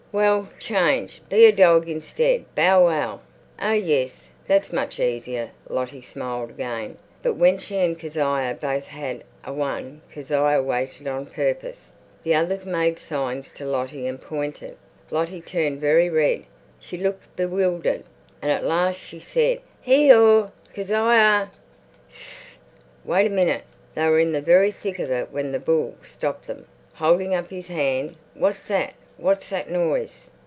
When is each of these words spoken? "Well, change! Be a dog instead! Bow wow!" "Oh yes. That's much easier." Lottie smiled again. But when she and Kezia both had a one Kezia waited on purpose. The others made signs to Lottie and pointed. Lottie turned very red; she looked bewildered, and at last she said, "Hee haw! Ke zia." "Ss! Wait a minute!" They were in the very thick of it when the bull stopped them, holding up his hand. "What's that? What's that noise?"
"Well, 0.13 0.49
change! 0.59 1.21
Be 1.29 1.45
a 1.45 1.53
dog 1.53 1.87
instead! 1.87 2.43
Bow 2.53 2.87
wow!" 2.87 3.21
"Oh 3.61 3.71
yes. 3.71 4.29
That's 4.45 4.73
much 4.73 4.99
easier." 4.99 5.51
Lottie 5.69 6.01
smiled 6.01 6.49
again. 6.49 6.97
But 7.23 7.35
when 7.35 7.57
she 7.57 7.77
and 7.77 7.97
Kezia 7.97 8.57
both 8.59 8.87
had 8.87 9.23
a 9.45 9.53
one 9.53 10.01
Kezia 10.13 10.61
waited 10.61 11.07
on 11.07 11.27
purpose. 11.27 11.93
The 12.25 12.35
others 12.35 12.65
made 12.65 12.99
signs 12.99 13.53
to 13.53 13.63
Lottie 13.65 14.05
and 14.05 14.19
pointed. 14.19 14.75
Lottie 15.11 15.39
turned 15.39 15.79
very 15.79 16.09
red; 16.09 16.43
she 16.77 16.97
looked 16.97 17.33
bewildered, 17.37 18.03
and 18.41 18.51
at 18.51 18.65
last 18.65 18.97
she 18.99 19.21
said, 19.21 19.61
"Hee 19.81 20.09
haw! 20.09 20.49
Ke 20.75 20.79
zia." 20.83 21.51
"Ss! 22.09 22.59
Wait 23.05 23.27
a 23.27 23.29
minute!" 23.29 23.63
They 23.95 24.09
were 24.09 24.19
in 24.19 24.33
the 24.33 24.41
very 24.41 24.71
thick 24.73 24.99
of 24.99 25.09
it 25.09 25.31
when 25.31 25.53
the 25.53 25.59
bull 25.61 25.95
stopped 26.03 26.47
them, 26.47 26.65
holding 26.95 27.33
up 27.33 27.49
his 27.49 27.69
hand. 27.69 28.17
"What's 28.33 28.67
that? 28.67 28.95
What's 29.17 29.49
that 29.49 29.69
noise?" 29.69 30.31